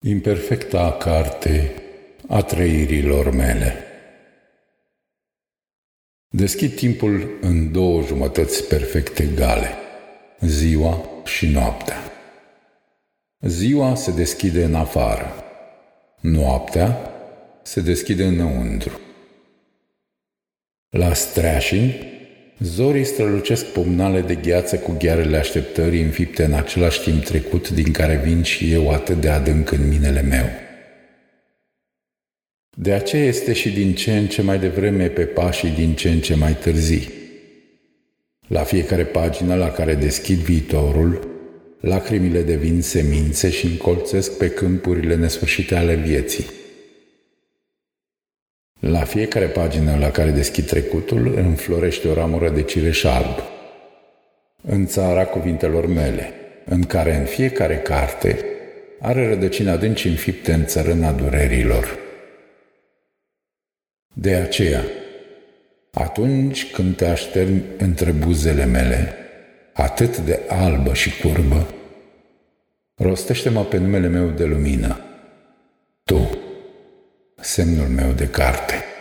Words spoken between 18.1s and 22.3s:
înăuntru. La streașini